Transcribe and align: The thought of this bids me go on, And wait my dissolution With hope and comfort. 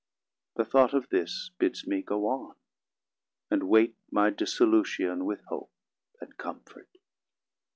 The 0.55 0.65
thought 0.65 0.95
of 0.95 1.09
this 1.09 1.51
bids 1.59 1.85
me 1.85 2.01
go 2.01 2.25
on, 2.25 2.55
And 3.51 3.69
wait 3.69 3.95
my 4.09 4.31
dissolution 4.31 5.25
With 5.25 5.43
hope 5.45 5.69
and 6.19 6.35
comfort. 6.37 6.89